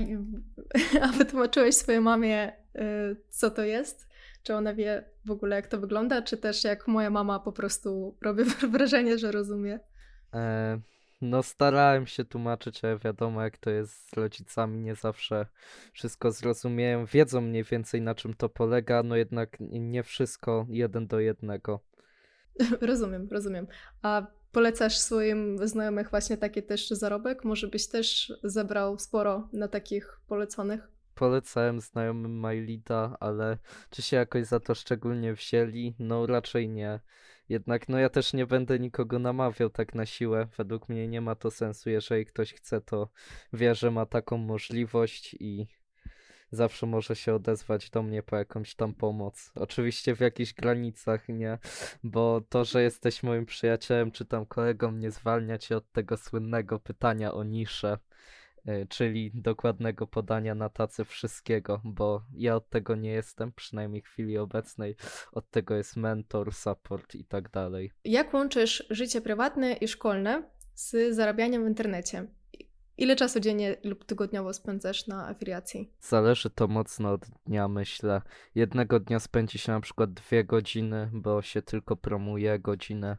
a 1.02 1.06
wytłumaczyłeś 1.06 1.74
swojej 1.74 2.00
mamie, 2.00 2.52
y, 2.76 3.16
co 3.30 3.50
to 3.50 3.64
jest? 3.64 4.08
Czy 4.42 4.54
ona 4.54 4.74
wie 4.74 5.04
w 5.24 5.30
ogóle, 5.30 5.56
jak 5.56 5.66
to 5.66 5.80
wygląda? 5.80 6.22
Czy 6.22 6.36
też 6.36 6.64
jak 6.64 6.88
moja 6.88 7.10
mama 7.10 7.40
po 7.40 7.52
prostu 7.52 8.16
robi 8.22 8.44
wrażenie, 8.72 9.18
że 9.18 9.32
rozumie? 9.32 9.80
E, 10.34 10.80
no, 11.20 11.42
starałem 11.42 12.06
się 12.06 12.24
tłumaczyć, 12.24 12.84
ale 12.84 12.98
wiadomo, 12.98 13.42
jak 13.42 13.58
to 13.58 13.70
jest 13.70 14.10
z 14.10 14.12
rodzicami, 14.12 14.78
nie 14.78 14.94
zawsze 14.94 15.46
wszystko 15.92 16.30
zrozumieją. 16.30 17.06
Wiedzą 17.06 17.40
mniej 17.40 17.64
więcej, 17.64 18.00
na 18.00 18.14
czym 18.14 18.34
to 18.34 18.48
polega, 18.48 19.02
no 19.02 19.16
jednak 19.16 19.56
nie 19.60 20.02
wszystko 20.02 20.66
jeden 20.68 21.06
do 21.06 21.20
jednego. 21.20 21.80
rozumiem, 22.80 23.28
rozumiem. 23.30 23.66
A 24.02 24.26
Polecasz 24.52 24.98
swoim 24.98 25.68
znajomych 25.68 26.10
właśnie 26.10 26.36
taki 26.36 26.62
też 26.62 26.88
zarobek? 26.88 27.44
Może 27.44 27.68
byś 27.68 27.88
też 27.88 28.32
zebrał 28.42 28.98
sporo 28.98 29.48
na 29.52 29.68
takich 29.68 30.20
poleconych? 30.26 30.88
Polecałem 31.14 31.80
znajomym 31.80 32.40
MyLida, 32.40 33.16
ale 33.20 33.58
czy 33.90 34.02
się 34.02 34.16
jakoś 34.16 34.46
za 34.46 34.60
to 34.60 34.74
szczególnie 34.74 35.34
wzięli? 35.34 35.94
No 35.98 36.26
raczej 36.26 36.68
nie. 36.68 37.00
Jednak 37.48 37.88
no 37.88 37.98
ja 37.98 38.08
też 38.08 38.32
nie 38.32 38.46
będę 38.46 38.78
nikogo 38.78 39.18
namawiał 39.18 39.70
tak 39.70 39.94
na 39.94 40.06
siłę. 40.06 40.48
Według 40.56 40.88
mnie 40.88 41.08
nie 41.08 41.20
ma 41.20 41.34
to 41.34 41.50
sensu. 41.50 41.90
Jeżeli 41.90 42.26
ktoś 42.26 42.54
chce, 42.54 42.80
to 42.80 43.08
wie, 43.52 43.74
że 43.74 43.90
ma 43.90 44.06
taką 44.06 44.36
możliwość 44.36 45.36
i 45.40 45.66
zawsze 46.50 46.86
może 46.86 47.16
się 47.16 47.34
odezwać 47.34 47.90
do 47.90 48.02
mnie 48.02 48.22
po 48.22 48.36
jakąś 48.36 48.74
tam 48.74 48.94
pomoc. 48.94 49.52
Oczywiście 49.54 50.16
w 50.16 50.20
jakichś 50.20 50.52
granicach, 50.52 51.28
nie? 51.28 51.58
Bo 52.04 52.40
to, 52.48 52.64
że 52.64 52.82
jesteś 52.82 53.22
moim 53.22 53.46
przyjacielem 53.46 54.10
czy 54.10 54.24
tam 54.24 54.46
kolegą, 54.46 54.92
nie 54.92 55.10
zwalnia 55.10 55.58
cię 55.58 55.76
od 55.76 55.92
tego 55.92 56.16
słynnego 56.16 56.78
pytania 56.78 57.34
o 57.34 57.44
niszę 57.44 57.98
y, 58.68 58.86
czyli 58.88 59.30
dokładnego 59.34 60.06
podania 60.06 60.54
na 60.54 60.68
tacy 60.68 61.04
wszystkiego, 61.04 61.80
bo 61.84 62.22
ja 62.32 62.56
od 62.56 62.68
tego 62.68 62.96
nie 62.96 63.10
jestem, 63.10 63.52
przynajmniej 63.52 64.02
w 64.02 64.06
chwili 64.06 64.38
obecnej. 64.38 64.96
Od 65.32 65.50
tego 65.50 65.74
jest 65.76 65.96
mentor, 65.96 66.54
support 66.54 67.14
i 67.14 67.24
tak 67.24 67.50
dalej. 67.50 67.92
Jak 68.04 68.34
łączysz 68.34 68.86
życie 68.90 69.20
prywatne 69.20 69.72
i 69.72 69.88
szkolne 69.88 70.42
z 70.74 71.14
zarabianiem 71.14 71.64
w 71.64 71.68
internecie? 71.68 72.26
Ile 73.00 73.16
czasu 73.16 73.40
dziennie 73.40 73.76
lub 73.84 74.04
tygodniowo 74.04 74.52
spędzasz 74.52 75.06
na 75.06 75.28
afiliacji? 75.28 75.92
Zależy 76.00 76.50
to 76.50 76.68
mocno 76.68 77.12
od 77.12 77.26
dnia, 77.46 77.68
myślę. 77.68 78.22
Jednego 78.54 79.00
dnia 79.00 79.20
spędzi 79.20 79.58
się 79.58 79.72
na 79.72 79.80
przykład 79.80 80.12
dwie 80.12 80.44
godziny, 80.44 81.10
bo 81.12 81.42
się 81.42 81.62
tylko 81.62 81.96
promuje 81.96 82.58
godzinę, 82.58 83.16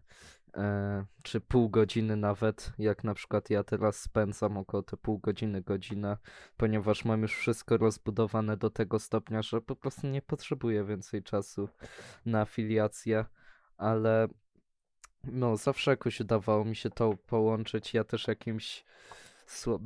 e, 0.57 1.05
czy 1.23 1.41
pół 1.41 1.69
godziny 1.69 2.15
nawet, 2.15 2.73
jak 2.79 3.03
na 3.03 3.13
przykład 3.13 3.49
ja 3.49 3.63
teraz 3.63 3.99
spędzam 3.99 4.57
około 4.57 4.83
te 4.83 4.97
pół 4.97 5.19
godziny, 5.19 5.61
godzinę, 5.61 6.17
ponieważ 6.57 7.05
mam 7.05 7.21
już 7.21 7.35
wszystko 7.35 7.77
rozbudowane 7.77 8.57
do 8.57 8.69
tego 8.69 8.99
stopnia, 8.99 9.41
że 9.41 9.61
po 9.61 9.75
prostu 9.75 10.07
nie 10.07 10.21
potrzebuję 10.21 10.83
więcej 10.83 11.23
czasu 11.23 11.69
na 12.25 12.41
afiliację, 12.41 13.25
ale 13.77 14.27
no 15.23 15.57
zawsze 15.57 15.91
jakoś 15.91 16.19
udawało 16.19 16.65
mi 16.65 16.75
się 16.75 16.89
to 16.89 17.17
połączyć. 17.27 17.93
Ja 17.93 18.03
też 18.03 18.27
jakimś 18.27 18.85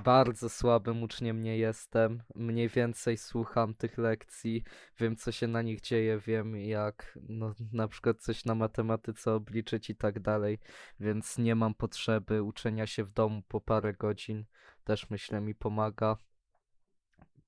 bardzo 0.03 0.49
słabym 0.49 1.03
uczniem 1.03 1.41
nie 1.41 1.57
jestem. 1.57 2.23
Mniej 2.35 2.69
więcej 2.69 3.17
słucham 3.17 3.73
tych 3.73 3.97
lekcji, 3.97 4.63
wiem 4.99 5.15
co 5.15 5.31
się 5.31 5.47
na 5.47 5.61
nich 5.61 5.81
dzieje, 5.81 6.19
wiem 6.19 6.55
jak 6.55 7.19
no, 7.29 7.53
na 7.73 7.87
przykład 7.87 8.21
coś 8.21 8.45
na 8.45 8.55
matematyce 8.55 9.33
obliczyć 9.33 9.89
i 9.89 9.95
tak 9.95 10.19
dalej, 10.19 10.59
więc 10.99 11.37
nie 11.37 11.55
mam 11.55 11.73
potrzeby 11.73 12.43
uczenia 12.43 12.87
się 12.87 13.03
w 13.03 13.11
domu 13.11 13.41
po 13.47 13.61
parę 13.61 13.93
godzin. 13.93 14.45
Też 14.83 15.09
myślę 15.09 15.41
mi 15.41 15.55
pomaga, 15.55 16.17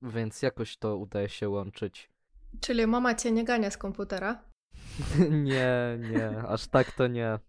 więc 0.02 0.42
jakoś 0.42 0.78
to 0.78 0.98
udaje 0.98 1.30
się 1.30 1.50
łączyć. 1.50 2.12
Czyli 2.62 2.88
mama 2.88 3.16
cię 3.16 3.32
nie 3.32 3.44
gania 3.44 3.72
z 3.72 3.78
komputera? 3.78 4.44
nie, 5.32 6.00
nie, 6.12 6.38
aż 6.48 6.68
tak 6.68 6.92
to 6.92 7.08
nie. 7.08 7.40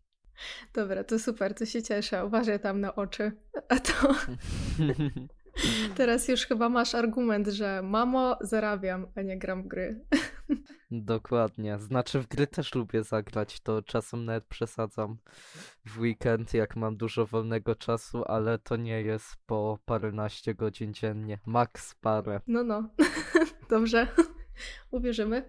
Dobra, 0.75 1.05
to 1.05 1.19
super, 1.19 1.55
to 1.55 1.67
się 1.67 1.83
cieszę. 1.83 2.27
Uważaj 2.27 2.61
tam 2.61 2.81
na 2.81 2.95
oczy. 2.95 3.33
A 3.69 3.77
to. 3.79 4.15
Teraz 5.97 6.29
już 6.29 6.47
chyba 6.47 6.69
masz 6.69 6.95
argument, 6.95 7.47
że 7.47 7.83
mamo, 7.83 8.39
zarabiam, 8.41 9.07
a 9.17 9.23
nie 9.23 9.39
gram 9.39 9.63
w 9.63 9.67
gry. 9.67 10.05
Dokładnie. 10.91 11.79
Znaczy 11.79 12.21
w 12.21 12.27
gry 12.27 12.47
też 12.47 12.75
lubię 12.75 13.03
zagrać, 13.03 13.61
to 13.61 13.83
czasem 13.83 14.25
nawet 14.25 14.45
przesadzam 14.45 15.17
w 15.85 15.99
weekend, 15.99 16.55
jak 16.55 16.77
mam 16.77 16.97
dużo 16.97 17.27
wolnego 17.27 17.75
czasu, 17.75 18.25
ale 18.25 18.59
to 18.59 18.77
nie 18.77 19.03
jest 19.03 19.37
po 19.47 19.79
paręnaście 19.85 20.55
godzin 20.55 20.95
dziennie. 20.95 21.39
Max 21.47 21.95
parę. 21.95 22.41
No, 22.47 22.65
no. 22.65 22.89
Dobrze. 23.71 24.07
Uwierzymy. 24.91 25.49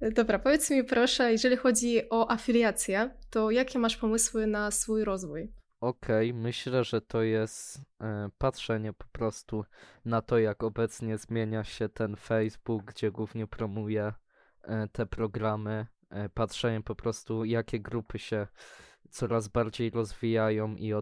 Dobra, 0.00 0.38
powiedz 0.38 0.70
mi 0.70 0.84
proszę, 0.84 1.32
jeżeli 1.32 1.56
chodzi 1.56 2.10
o 2.10 2.30
afiliację, 2.30 3.10
to 3.30 3.50
jakie 3.50 3.78
masz 3.78 3.96
pomysły 3.96 4.46
na 4.46 4.70
swój 4.70 5.04
rozwój? 5.04 5.52
Okej, 5.80 6.30
okay, 6.30 6.42
myślę, 6.42 6.84
że 6.84 7.00
to 7.00 7.22
jest 7.22 7.80
e, 8.00 8.28
patrzenie 8.38 8.92
po 8.92 9.06
prostu 9.12 9.64
na 10.04 10.22
to, 10.22 10.38
jak 10.38 10.62
obecnie 10.62 11.18
zmienia 11.18 11.64
się 11.64 11.88
ten 11.88 12.16
Facebook, 12.16 12.84
gdzie 12.84 13.10
głównie 13.10 13.46
promuje 13.46 14.12
te 14.92 15.06
programy. 15.06 15.86
E, 16.10 16.28
patrzenie 16.28 16.82
po 16.82 16.94
prostu, 16.94 17.44
jakie 17.44 17.80
grupy 17.80 18.18
się 18.18 18.46
coraz 19.10 19.48
bardziej 19.48 19.90
rozwijają 19.90 20.76
i 20.76 20.92
e, 20.92 21.00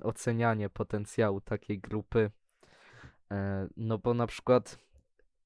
ocenianie 0.00 0.70
potencjału 0.70 1.40
takiej 1.40 1.78
grupy. 1.78 2.30
No 3.76 3.98
bo 3.98 4.14
na 4.14 4.26
przykład 4.26 4.78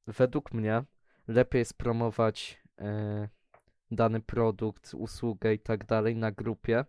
według 0.07 0.53
mnie 0.53 0.85
lepiej 1.31 1.59
jest 1.59 1.75
e, 2.81 3.29
dany 3.91 4.21
produkt, 4.21 4.95
usługę 4.95 5.55
i 5.55 5.59
tak 5.59 5.87
dalej 5.87 6.17
na 6.17 6.33
grupie, 6.33 6.85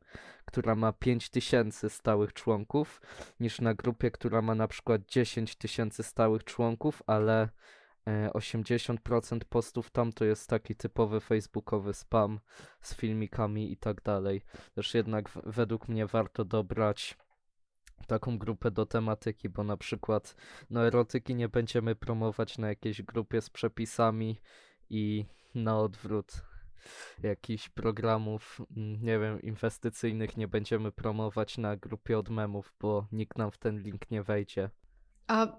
która 0.46 0.76
ma 0.76 0.94
5000 0.94 1.90
stałych 1.90 2.34
członków, 2.34 3.02
niż 3.40 3.62
na 3.62 3.74
grupie, 3.74 4.12
która 4.12 4.42
ma 4.42 4.56
na 4.56 4.68
przykład 4.68 5.02
10 5.06 5.56
tysięcy 5.56 6.04
stałych 6.04 6.44
członków, 6.44 7.04
ale 7.08 7.50
80% 8.08 9.36
e, 9.36 9.46
postów 9.50 9.90
tam 9.90 10.14
to 10.14 10.26
jest 10.26 10.50
taki 10.50 10.76
typowy 10.76 11.20
facebookowy 11.20 11.94
spam 11.94 12.40
z 12.82 12.96
filmikami 12.96 13.72
i 13.72 13.78
tak 13.78 14.02
dalej. 14.02 14.42
Też 14.76 14.94
jednak 14.94 15.30
według 15.44 15.88
mnie 15.88 16.08
warto 16.08 16.46
dobrać 16.46 17.18
taką 18.08 18.38
grupę 18.38 18.72
do 18.72 18.86
tematyki, 18.86 19.50
bo 19.50 19.64
na 19.64 19.78
przykład 19.78 20.36
no 20.70 20.88
erotyki 20.88 21.36
nie 21.36 21.50
będziemy 21.50 21.96
promować 21.96 22.58
na 22.58 22.68
jakiejś 22.68 23.02
grupie 23.02 23.42
z 23.42 23.50
przepisami 23.50 24.38
i 24.90 25.26
na 25.56 25.80
odwrót 25.80 26.42
jakichś 27.24 27.70
programów, 27.70 28.62
mm, 28.78 29.04
nie 29.04 29.20
wiem, 29.20 29.42
inwestycyjnych 29.42 30.38
nie 30.38 30.48
będziemy 30.48 30.92
promować 30.92 31.58
na 31.58 31.78
grupie 31.78 32.18
od 32.18 32.30
memów, 32.30 32.74
bo 32.80 33.08
nikt 33.12 33.38
nam 33.38 33.52
w 33.52 33.58
ten 33.58 33.80
link 33.80 34.12
nie 34.12 34.24
wejdzie. 34.24 34.70
A 35.28 35.58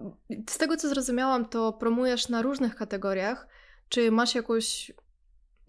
z 0.50 0.58
tego 0.58 0.76
co 0.76 0.88
zrozumiałam, 0.88 1.48
to 1.48 1.72
promujesz 1.72 2.28
na 2.28 2.42
różnych 2.42 2.74
kategoriach. 2.74 3.48
Czy 3.88 4.10
masz 4.10 4.34
jakąś 4.34 4.92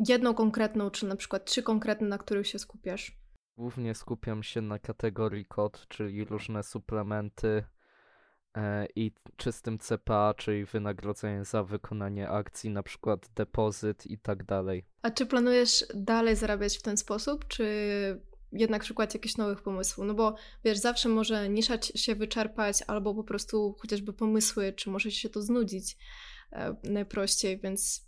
jedną 0.07 0.33
konkretną, 0.33 0.91
czy 0.91 1.05
na 1.05 1.15
przykład 1.15 1.45
trzy 1.45 1.63
konkretne, 1.63 2.07
na 2.07 2.17
których 2.17 2.47
się 2.47 2.59
skupiasz? 2.59 3.22
Głównie 3.57 3.95
skupiam 3.95 4.43
się 4.43 4.61
na 4.61 4.79
kategorii 4.79 5.45
kod, 5.45 5.87
czyli 5.87 6.25
różne 6.25 6.63
suplementy, 6.63 7.63
e, 8.57 8.87
i 8.95 9.11
czystym 9.37 9.79
CPA, 9.79 10.33
czyli 10.37 10.65
wynagrodzenie 10.65 11.45
za 11.45 11.63
wykonanie 11.63 12.29
akcji, 12.29 12.69
na 12.69 12.83
przykład 12.83 13.29
depozyt 13.35 14.05
i 14.05 14.17
tak 14.17 14.43
dalej. 14.43 14.85
A 15.01 15.11
czy 15.11 15.25
planujesz 15.25 15.85
dalej 15.95 16.35
zarabiać 16.35 16.77
w 16.77 16.81
ten 16.81 16.97
sposób, 16.97 17.47
czy 17.47 17.65
jednak 18.51 18.83
szukać 18.83 19.13
jakichś 19.13 19.37
nowych 19.37 19.61
pomysłów? 19.61 20.07
No 20.07 20.13
bo 20.13 20.35
wiesz, 20.63 20.77
zawsze 20.77 21.09
może 21.09 21.49
nisza 21.49 21.81
się 21.81 22.15
wyczerpać, 22.15 22.83
albo 22.87 23.15
po 23.15 23.23
prostu 23.23 23.75
chociażby 23.79 24.13
pomysły, 24.13 24.73
czy 24.73 24.89
może 24.89 25.11
się 25.11 25.29
to 25.29 25.41
znudzić 25.41 25.97
e, 26.51 26.75
najprościej, 26.83 27.59
więc 27.59 28.05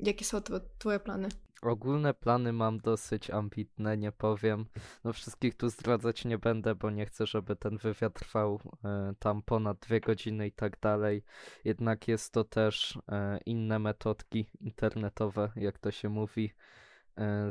jakie 0.00 0.24
są 0.24 0.40
Twoje 0.78 1.00
plany? 1.00 1.28
Ogólne 1.62 2.14
plany 2.14 2.52
mam 2.52 2.78
dosyć 2.78 3.30
ambitne, 3.30 3.96
nie 3.96 4.12
powiem. 4.12 4.66
No 5.04 5.12
wszystkich 5.12 5.54
tu 5.54 5.68
zdradzać 5.68 6.24
nie 6.24 6.38
będę, 6.38 6.74
bo 6.74 6.90
nie 6.90 7.06
chcę, 7.06 7.26
żeby 7.26 7.56
ten 7.56 7.78
wywiad 7.78 8.14
trwał 8.14 8.60
e, 8.84 9.14
tam 9.18 9.42
ponad 9.42 9.78
dwie 9.78 10.00
godziny 10.00 10.46
i 10.46 10.52
tak 10.52 10.80
dalej. 10.80 11.24
Jednak 11.64 12.08
jest 12.08 12.32
to 12.32 12.44
też 12.44 12.98
e, 13.08 13.38
inne 13.46 13.78
metodki 13.78 14.46
internetowe, 14.60 15.52
jak 15.56 15.78
to 15.78 15.90
się 15.90 16.08
mówi. 16.08 16.52
E, 17.18 17.50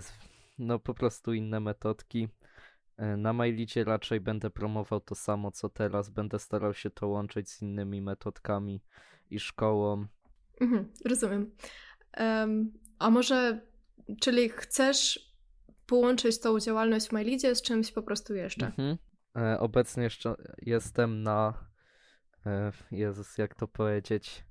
no 0.59 0.79
po 0.79 0.93
prostu 0.93 1.33
inne 1.33 1.59
metodki. 1.59 2.27
E, 2.97 3.17
na 3.17 3.33
MyLidzie 3.33 3.83
raczej 3.83 4.21
będę 4.21 4.49
promował 4.49 4.99
to 4.99 5.15
samo 5.15 5.51
co 5.51 5.69
teraz. 5.69 6.09
Będę 6.09 6.39
starał 6.39 6.73
się 6.73 6.89
to 6.89 7.07
łączyć 7.07 7.49
z 7.49 7.61
innymi 7.61 8.01
metodkami 8.01 8.81
i 9.29 9.39
szkołą. 9.39 10.05
Mhm, 10.61 10.91
rozumiem. 11.05 11.51
Um, 12.19 12.73
a 12.99 13.09
może 13.09 13.61
Czyli 14.21 14.49
chcesz 14.49 15.33
połączyć 15.85 16.39
tą 16.39 16.59
działalność 16.59 17.07
w 17.07 17.11
MyLeadzie 17.11 17.55
z 17.55 17.61
czymś 17.61 17.91
po 17.91 18.03
prostu 18.03 18.35
jeszcze? 18.35 18.65
Mhm. 18.65 18.97
E, 19.37 19.59
obecnie 19.59 20.03
jeszcze 20.03 20.35
jestem 20.61 21.23
na, 21.23 21.69
e, 22.45 22.71
Jezus, 22.91 23.37
jak 23.37 23.55
to 23.55 23.67
powiedzieć, 23.67 24.43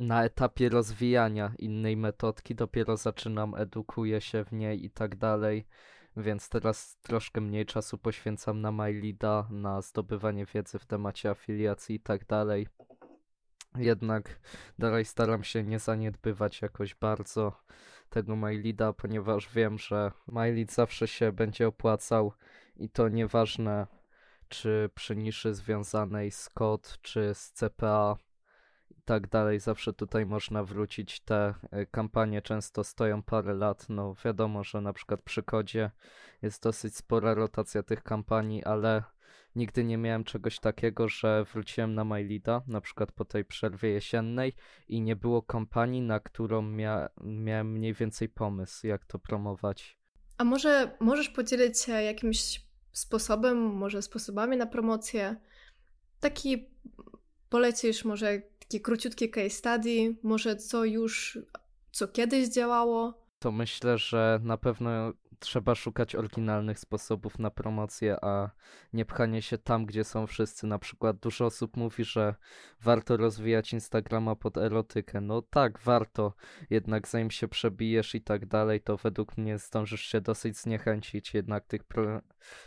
na 0.00 0.24
etapie 0.24 0.68
rozwijania 0.68 1.54
innej 1.58 1.96
metodki, 1.96 2.54
dopiero 2.54 2.96
zaczynam, 2.96 3.54
edukuję 3.54 4.20
się 4.20 4.44
w 4.44 4.52
niej 4.52 4.84
i 4.84 4.90
tak 4.90 5.16
dalej, 5.16 5.66
więc 6.16 6.48
teraz 6.48 6.98
troszkę 7.02 7.40
mniej 7.40 7.66
czasu 7.66 7.98
poświęcam 7.98 8.60
na 8.60 8.72
MyLeada, 8.72 9.48
na 9.50 9.82
zdobywanie 9.82 10.46
wiedzy 10.46 10.78
w 10.78 10.86
temacie 10.86 11.30
afiliacji 11.30 11.96
i 11.96 12.00
tak 12.00 12.26
dalej. 12.26 12.68
Jednak 13.76 14.40
dalej 14.78 15.04
staram 15.04 15.44
się 15.44 15.62
nie 15.62 15.78
zaniedbywać 15.78 16.62
jakoś 16.62 16.94
bardzo 16.94 17.52
tego 18.14 18.36
MyLeada, 18.36 18.92
ponieważ 18.92 19.48
wiem, 19.54 19.78
że 19.78 20.12
MyLead 20.26 20.72
zawsze 20.72 21.08
się 21.08 21.32
będzie 21.32 21.68
opłacał 21.68 22.32
i 22.76 22.88
to 22.88 23.08
nieważne 23.08 23.86
czy 24.48 24.90
przy 24.94 25.16
niszy 25.16 25.54
związanej 25.54 26.30
z 26.30 26.48
kod, 26.48 26.98
czy 27.02 27.34
z 27.34 27.52
CPA 27.52 28.16
i 28.90 29.02
tak 29.04 29.28
dalej, 29.28 29.60
zawsze 29.60 29.92
tutaj 29.92 30.26
można 30.26 30.64
wrócić. 30.64 31.20
Te 31.20 31.54
e, 31.70 31.86
kampanie 31.86 32.42
często 32.42 32.84
stoją 32.84 33.22
parę 33.22 33.54
lat, 33.54 33.86
no 33.88 34.14
wiadomo, 34.24 34.64
że 34.64 34.80
na 34.80 34.92
przykład 34.92 35.22
przy 35.22 35.42
kodzie 35.42 35.90
jest 36.42 36.62
dosyć 36.62 36.96
spora 36.96 37.34
rotacja 37.34 37.82
tych 37.82 38.02
kampanii, 38.02 38.64
ale 38.64 39.02
Nigdy 39.56 39.84
nie 39.84 39.98
miałem 39.98 40.24
czegoś 40.24 40.58
takiego, 40.58 41.08
że 41.08 41.44
wróciłem 41.52 41.94
na 41.94 42.04
MyLeada, 42.04 42.62
na 42.66 42.80
przykład 42.80 43.12
po 43.12 43.24
tej 43.24 43.44
przerwie 43.44 43.88
jesiennej 43.88 44.52
i 44.88 45.00
nie 45.00 45.16
było 45.16 45.42
kompanii, 45.42 46.00
na 46.02 46.20
którą 46.20 46.62
mia 46.62 47.08
miałem 47.24 47.72
mniej 47.72 47.94
więcej 47.94 48.28
pomysł, 48.28 48.86
jak 48.86 49.04
to 49.04 49.18
promować. 49.18 49.98
A 50.38 50.44
może 50.44 50.96
możesz 51.00 51.28
podzielić 51.28 51.80
się 51.80 51.92
jakimś 51.92 52.64
sposobem, 52.92 53.58
może 53.58 54.02
sposobami 54.02 54.56
na 54.56 54.66
promocję? 54.66 55.36
Taki 56.20 56.66
polecisz 57.48 58.04
może 58.04 58.42
takie 58.58 58.80
króciutkie 58.80 59.28
case 59.28 59.50
study, 59.50 60.16
może 60.22 60.56
co 60.56 60.84
już, 60.84 61.38
co 61.90 62.08
kiedyś 62.08 62.48
działało? 62.48 63.24
To 63.38 63.52
myślę, 63.52 63.98
że 63.98 64.40
na 64.42 64.56
pewno 64.58 65.12
trzeba 65.38 65.74
szukać 65.74 66.14
oryginalnych 66.14 66.78
sposobów 66.78 67.38
na 67.38 67.50
promocję, 67.50 68.16
a 68.24 68.50
nie 68.92 69.04
pchanie 69.04 69.42
się 69.42 69.58
tam, 69.58 69.86
gdzie 69.86 70.04
są 70.04 70.26
wszyscy. 70.26 70.66
Na 70.66 70.78
przykład 70.78 71.16
dużo 71.16 71.46
osób 71.46 71.76
mówi, 71.76 72.04
że 72.04 72.34
warto 72.80 73.16
rozwijać 73.16 73.72
Instagrama 73.72 74.36
pod 74.36 74.56
erotykę. 74.56 75.20
No 75.20 75.42
tak, 75.42 75.78
warto, 75.78 76.34
jednak 76.70 77.08
zanim 77.08 77.30
się 77.30 77.48
przebijesz 77.48 78.14
i 78.14 78.20
tak 78.20 78.46
dalej, 78.46 78.80
to 78.80 78.96
według 78.96 79.36
mnie 79.36 79.58
zdążysz 79.58 80.02
się 80.06 80.20
dosyć 80.20 80.58
zniechęcić. 80.58 81.34
Jednak 81.34 81.66
tych 81.66 81.84
pro, 81.84 82.20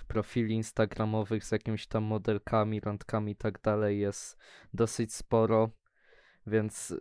profili 0.08 0.56
instagramowych 0.56 1.45
z 1.45 1.51
jakimiś 1.51 1.88
tam 1.88 2.03
modelkami, 2.03 2.80
randkami 2.80 3.32
i 3.32 3.36
tak 3.36 3.62
dalej 3.62 3.99
jest 3.99 4.38
dosyć 4.73 5.13
sporo. 5.13 5.69
Więc 6.47 6.93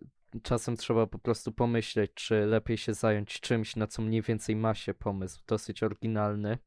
czasem 0.42 0.76
trzeba 0.76 1.06
po 1.06 1.18
prostu 1.18 1.52
pomyśleć, 1.52 2.10
czy 2.14 2.46
lepiej 2.46 2.78
się 2.78 2.94
zająć 2.94 3.40
czymś, 3.40 3.76
na 3.76 3.86
co 3.86 4.02
mniej 4.02 4.22
więcej 4.22 4.56
ma 4.56 4.74
się 4.74 4.94
pomysł, 4.94 5.42
dosyć 5.46 5.82
oryginalny, 5.82 6.58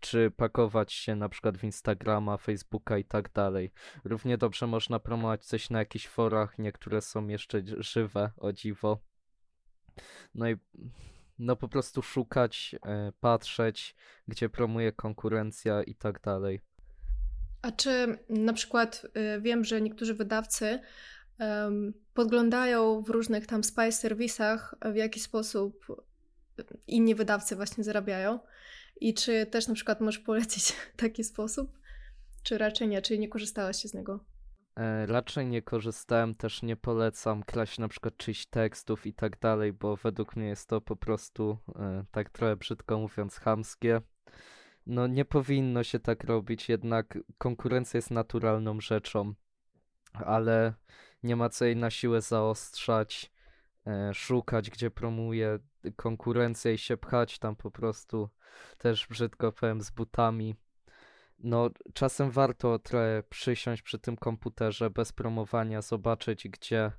czy 0.00 0.30
pakować 0.36 0.92
się 0.92 1.16
na 1.16 1.28
przykład 1.28 1.58
w 1.58 1.64
Instagrama, 1.64 2.36
Facebooka 2.36 2.98
i 2.98 3.04
tak 3.04 3.32
dalej. 3.32 3.72
Równie 4.04 4.38
dobrze 4.38 4.66
można 4.66 4.98
promować 4.98 5.44
coś 5.44 5.70
na 5.70 5.78
jakichś 5.78 6.06
forach, 6.06 6.58
niektóre 6.58 7.00
są 7.00 7.28
jeszcze 7.28 7.62
żywe, 7.78 8.30
o 8.36 8.52
dziwo. 8.52 8.98
No 10.34 10.50
i 10.50 10.56
no 11.38 11.56
po 11.56 11.68
prostu 11.68 12.02
szukać, 12.02 12.74
e, 12.86 13.12
patrzeć, 13.20 13.96
gdzie 14.28 14.48
promuje 14.48 14.92
konkurencja 14.92 15.82
i 15.82 15.94
tak 15.94 16.20
dalej. 16.20 16.60
A 17.62 17.72
czy 17.72 18.18
na 18.28 18.52
przykład 18.52 19.06
y, 19.36 19.40
wiem, 19.40 19.64
że 19.64 19.80
niektórzy 19.80 20.14
wydawcy 20.14 20.80
podglądają 22.14 23.02
w 23.02 23.10
różnych 23.10 23.46
tam 23.46 23.64
spy 23.64 23.92
serwisach, 23.92 24.74
w 24.92 24.96
jaki 24.96 25.20
sposób 25.20 25.86
inni 26.86 27.14
wydawcy 27.14 27.56
właśnie 27.56 27.84
zarabiają. 27.84 28.38
I 29.00 29.14
czy 29.14 29.46
też 29.46 29.68
na 29.68 29.74
przykład 29.74 30.00
możesz 30.00 30.18
polecić 30.18 30.72
taki 30.96 31.24
sposób, 31.24 31.78
czy 32.42 32.58
raczej 32.58 32.88
nie, 32.88 33.02
czyli 33.02 33.20
nie 33.20 33.28
korzystałaś 33.28 33.82
się 33.82 33.88
z 33.88 33.94
niego? 33.94 34.24
E, 34.76 35.06
raczej 35.06 35.46
nie 35.46 35.62
korzystałem, 35.62 36.34
też 36.34 36.62
nie 36.62 36.76
polecam 36.76 37.42
kraść 37.42 37.78
na 37.78 37.88
przykład 37.88 38.16
czyjś 38.16 38.46
tekstów 38.46 39.06
i 39.06 39.14
tak 39.14 39.38
dalej, 39.38 39.72
bo 39.72 39.96
według 39.96 40.36
mnie 40.36 40.48
jest 40.48 40.68
to 40.68 40.80
po 40.80 40.96
prostu, 40.96 41.58
e, 41.78 42.04
tak 42.10 42.30
trochę 42.30 42.56
brzydko 42.56 42.98
mówiąc, 42.98 43.36
chamskie. 43.36 44.00
No 44.86 45.06
nie 45.06 45.24
powinno 45.24 45.84
się 45.84 46.00
tak 46.00 46.24
robić, 46.24 46.68
jednak 46.68 47.18
konkurencja 47.38 47.98
jest 47.98 48.10
naturalną 48.10 48.80
rzeczą, 48.80 49.34
ale 50.12 50.74
nie 51.22 51.36
ma 51.36 51.48
co 51.48 51.64
jej 51.64 51.76
na 51.76 51.90
siłę 51.90 52.20
zaostrzać, 52.20 53.32
e, 53.86 54.14
szukać, 54.14 54.70
gdzie 54.70 54.90
promuje 54.90 55.58
konkurencję 55.96 56.74
i 56.74 56.78
się 56.78 56.96
pchać 56.96 57.38
tam 57.38 57.56
po 57.56 57.70
prostu, 57.70 58.28
też 58.78 59.06
brzydko 59.06 59.52
powiem, 59.52 59.80
z 59.80 59.90
butami. 59.90 60.54
No, 61.38 61.70
czasem 61.94 62.30
warto 62.30 62.78
trochę 62.78 63.22
przysiąść 63.30 63.82
przy 63.82 63.98
tym 63.98 64.16
komputerze 64.16 64.90
bez 64.90 65.12
promowania, 65.12 65.82
zobaczyć, 65.82 66.48
gdzie 66.48 66.92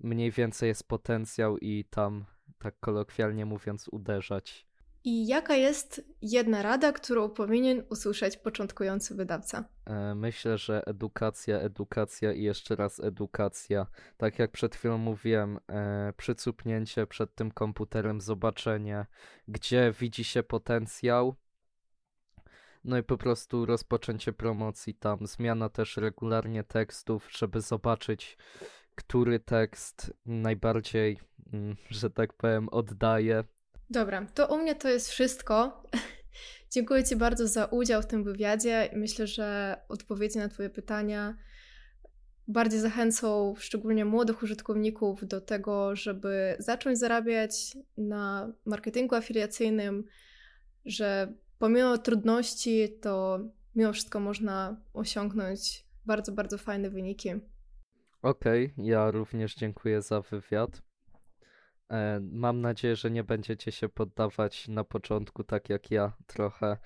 mniej 0.00 0.30
więcej 0.30 0.68
jest 0.68 0.88
potencjał 0.88 1.58
i 1.58 1.84
tam, 1.90 2.24
tak 2.58 2.74
kolokwialnie 2.80 3.46
mówiąc, 3.46 3.88
uderzać. 3.88 4.67
I 5.04 5.26
jaka 5.26 5.54
jest 5.54 6.04
jedna 6.22 6.62
rada, 6.62 6.92
którą 6.92 7.28
powinien 7.28 7.82
usłyszeć 7.90 8.36
początkujący 8.36 9.14
wydawca? 9.14 9.64
E, 9.86 10.14
myślę, 10.14 10.58
że 10.58 10.86
edukacja, 10.86 11.58
edukacja 11.58 12.32
i 12.32 12.42
jeszcze 12.42 12.76
raz 12.76 13.00
edukacja. 13.00 13.86
Tak 14.16 14.38
jak 14.38 14.50
przed 14.50 14.76
chwilą 14.76 14.98
mówiłem, 14.98 15.58
e, 15.68 16.12
przycupnięcie 16.16 17.06
przed 17.06 17.34
tym 17.34 17.50
komputerem, 17.50 18.20
zobaczenie, 18.20 19.06
gdzie 19.48 19.94
widzi 20.00 20.24
się 20.24 20.42
potencjał. 20.42 21.34
No 22.84 22.98
i 22.98 23.02
po 23.02 23.18
prostu 23.18 23.66
rozpoczęcie 23.66 24.32
promocji 24.32 24.94
tam, 24.94 25.26
zmiana 25.26 25.68
też 25.68 25.96
regularnie 25.96 26.64
tekstów, 26.64 27.28
żeby 27.32 27.60
zobaczyć, 27.60 28.38
który 28.94 29.40
tekst 29.40 30.14
najbardziej, 30.26 31.20
mm, 31.52 31.76
że 31.90 32.10
tak 32.10 32.32
powiem, 32.32 32.68
oddaje 32.68 33.44
Dobra, 33.90 34.26
to 34.34 34.46
u 34.46 34.58
mnie 34.58 34.74
to 34.74 34.88
jest 34.88 35.08
wszystko. 35.08 35.82
Dziękuję 36.70 37.04
Ci 37.04 37.16
bardzo 37.16 37.48
za 37.48 37.64
udział 37.64 38.02
w 38.02 38.06
tym 38.06 38.24
wywiadzie. 38.24 38.90
Myślę, 38.96 39.26
że 39.26 39.76
odpowiedzi 39.88 40.38
na 40.38 40.48
Twoje 40.48 40.70
pytania 40.70 41.36
bardziej 42.48 42.80
zachęcą 42.80 43.54
szczególnie 43.58 44.04
młodych 44.04 44.42
użytkowników 44.42 45.26
do 45.26 45.40
tego, 45.40 45.96
żeby 45.96 46.56
zacząć 46.58 46.98
zarabiać 46.98 47.76
na 47.96 48.52
marketingu 48.64 49.14
afiliacyjnym, 49.14 50.04
że 50.84 51.34
pomimo 51.58 51.98
trudności, 51.98 52.98
to 53.00 53.40
mimo 53.74 53.92
wszystko 53.92 54.20
można 54.20 54.80
osiągnąć 54.92 55.86
bardzo, 56.06 56.32
bardzo 56.32 56.58
fajne 56.58 56.90
wyniki. 56.90 57.30
Okej, 58.22 58.72
okay, 58.72 58.86
ja 58.86 59.10
również 59.10 59.54
dziękuję 59.54 60.02
za 60.02 60.20
wywiad. 60.20 60.87
E, 61.90 62.20
mam 62.32 62.60
nadzieję, 62.60 62.96
że 62.96 63.10
nie 63.10 63.24
będziecie 63.24 63.72
się 63.72 63.88
poddawać 63.88 64.68
na 64.68 64.84
początku 64.84 65.44
tak 65.44 65.68
jak 65.68 65.90
ja 65.90 66.12
trochę 66.26 66.76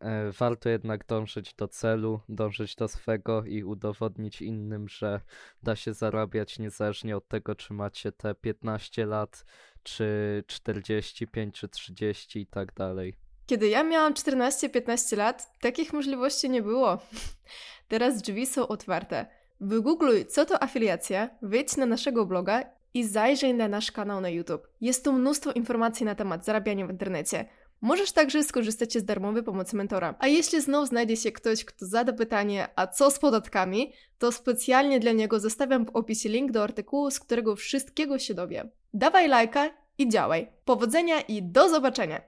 E, 0.00 0.32
Warto 0.32 0.68
jednak 0.68 1.06
dążyć 1.06 1.54
do 1.54 1.68
celu, 1.68 2.20
dążyć 2.28 2.74
do 2.74 2.88
swego 2.88 3.44
i 3.44 3.64
udowodnić 3.64 4.42
innym, 4.42 4.88
że 4.88 5.20
da 5.62 5.76
się 5.76 5.94
zarabiać 5.94 6.58
niezależnie 6.58 7.16
od 7.16 7.28
tego, 7.28 7.54
czy 7.54 7.72
macie 7.72 8.12
te 8.12 8.34
15 8.34 9.06
lat, 9.06 9.44
czy 9.82 10.44
45, 10.46 11.54
czy 11.54 11.68
30 11.68 12.40
i 12.40 12.46
tak 12.46 12.74
dalej. 12.74 13.14
Kiedy 13.46 13.68
ja 13.68 13.84
miałam 13.84 14.14
14-15 14.14 15.16
lat, 15.16 15.60
takich 15.60 15.92
możliwości 15.92 16.50
nie 16.50 16.62
było. 16.62 16.98
Teraz 17.88 18.22
drzwi 18.22 18.46
są 18.46 18.68
otwarte. 18.68 19.26
Wygoogluj, 19.60 20.26
co 20.26 20.44
to 20.44 20.62
afiliacja, 20.62 21.30
wejdź 21.42 21.76
na 21.76 21.86
naszego 21.86 22.26
bloga 22.26 22.75
i 22.96 23.04
zajrzyj 23.04 23.54
na 23.54 23.68
nasz 23.68 23.92
kanał 23.92 24.20
na 24.20 24.28
YouTube. 24.28 24.68
Jest 24.80 25.04
tu 25.04 25.12
mnóstwo 25.12 25.52
informacji 25.52 26.06
na 26.06 26.14
temat 26.14 26.44
zarabiania 26.44 26.86
w 26.86 26.90
internecie. 26.90 27.44
Możesz 27.80 28.12
także 28.12 28.44
skorzystać 28.44 28.92
z 28.92 29.04
darmowej 29.04 29.42
pomocy 29.42 29.76
mentora. 29.76 30.14
A 30.18 30.26
jeśli 30.26 30.60
znów 30.60 30.88
znajdzie 30.88 31.16
się 31.16 31.32
ktoś, 31.32 31.64
kto 31.64 31.86
zada 31.86 32.12
pytanie, 32.12 32.68
a 32.76 32.86
co 32.86 33.10
z 33.10 33.18
podatkami, 33.18 33.92
to 34.18 34.32
specjalnie 34.32 35.00
dla 35.00 35.12
niego 35.12 35.40
zostawiam 35.40 35.86
w 35.86 35.96
opisie 35.96 36.28
link 36.28 36.52
do 36.52 36.62
artykułu, 36.62 37.10
z 37.10 37.20
którego 37.20 37.56
wszystkiego 37.56 38.18
się 38.18 38.34
dowie. 38.34 38.70
Dawaj 38.94 39.28
lajka 39.28 39.70
i 39.98 40.08
działaj. 40.08 40.48
Powodzenia 40.64 41.20
i 41.20 41.42
do 41.42 41.68
zobaczenia! 41.68 42.20